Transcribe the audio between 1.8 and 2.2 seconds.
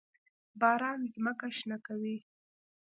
کوي.